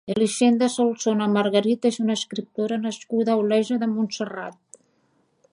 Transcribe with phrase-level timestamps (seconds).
[0.11, 4.85] Elisenda Solsona Margarit és una escriptora nascuda a Olesa de Montserrat.